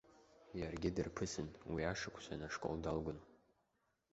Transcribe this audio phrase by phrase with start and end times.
[0.59, 3.19] Иаргьы дарԥысын, уи ашықәсан ашкол далгон.